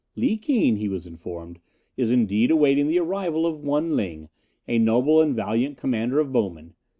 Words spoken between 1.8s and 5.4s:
"is indeed awaiting the arrival of one Ling, a noble and